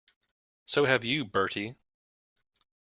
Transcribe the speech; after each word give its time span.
So 0.65 0.85
have 0.85 1.05
you, 1.05 1.23
Bertie. 1.25 1.75